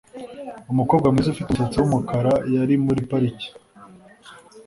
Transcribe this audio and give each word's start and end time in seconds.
Umukobwa 0.71 1.07
mwiza 1.11 1.29
ufite 1.31 1.47
umusatsi 1.49 1.77
wumukara 1.79 2.33
yari 2.55 2.75
muri 2.85 3.01
parike 3.09 3.49